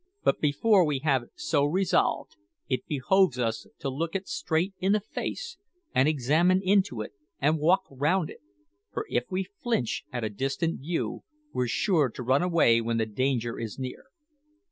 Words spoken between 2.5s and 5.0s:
it behoves us to look it straight in the